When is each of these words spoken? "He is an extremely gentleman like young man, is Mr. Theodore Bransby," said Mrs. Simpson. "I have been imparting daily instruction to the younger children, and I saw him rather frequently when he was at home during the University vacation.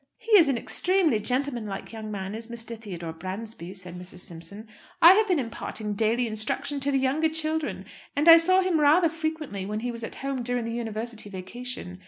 "He 0.17 0.31
is 0.31 0.47
an 0.47 0.57
extremely 0.57 1.19
gentleman 1.19 1.67
like 1.67 1.91
young 1.93 2.09
man, 2.09 2.33
is 2.33 2.47
Mr. 2.47 2.75
Theodore 2.75 3.13
Bransby," 3.13 3.71
said 3.75 3.99
Mrs. 3.99 4.21
Simpson. 4.21 4.67
"I 4.99 5.13
have 5.13 5.27
been 5.27 5.37
imparting 5.37 5.93
daily 5.93 6.25
instruction 6.25 6.79
to 6.79 6.89
the 6.91 6.97
younger 6.97 7.29
children, 7.29 7.85
and 8.15 8.27
I 8.27 8.39
saw 8.39 8.61
him 8.61 8.79
rather 8.81 9.09
frequently 9.09 9.63
when 9.63 9.81
he 9.81 9.91
was 9.91 10.03
at 10.03 10.15
home 10.15 10.41
during 10.41 10.65
the 10.65 10.71
University 10.73 11.29
vacation. 11.29 11.99